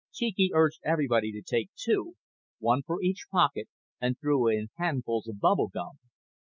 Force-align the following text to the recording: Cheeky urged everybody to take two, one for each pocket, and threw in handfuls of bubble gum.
Cheeky 0.11 0.49
urged 0.51 0.79
everybody 0.83 1.31
to 1.31 1.43
take 1.43 1.69
two, 1.75 2.15
one 2.57 2.81
for 2.81 3.03
each 3.03 3.27
pocket, 3.31 3.67
and 3.99 4.17
threw 4.19 4.47
in 4.47 4.69
handfuls 4.77 5.27
of 5.27 5.39
bubble 5.39 5.67
gum. 5.67 5.99